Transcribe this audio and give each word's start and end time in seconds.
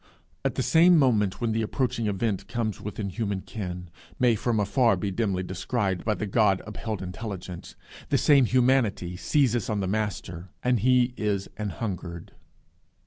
At 0.43 0.55
the 0.55 0.63
same 0.63 0.97
moment 0.97 1.39
when 1.41 1.51
the 1.51 1.61
approaching 1.61 2.07
event 2.07 2.47
comes 2.47 2.81
within 2.81 3.11
human 3.11 3.41
ken, 3.41 3.91
may 4.17 4.33
from 4.33 4.59
afar 4.59 4.95
be 4.97 5.11
dimly 5.11 5.43
descried 5.43 6.03
by 6.03 6.15
the 6.15 6.25
God 6.25 6.59
upheld 6.65 7.03
intelligence, 7.03 7.75
the 8.09 8.17
same 8.17 8.45
humanity 8.45 9.15
seizes 9.15 9.69
on 9.69 9.79
the 9.79 9.85
Master, 9.87 10.49
and 10.63 10.79
he 10.79 11.13
is 11.17 11.49
an 11.57 11.69
hungered. 11.69 12.31